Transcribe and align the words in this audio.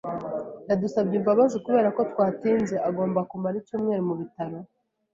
Yadusabye 0.69 1.15
imbabazi 1.19 1.57
kuberako 1.65 2.01
twatinze. 2.11 2.75
Agomba 2.89 3.19
kumara 3.29 3.55
icyumweru 3.61 4.01
mu 4.09 4.15
bitaro. 4.21 4.57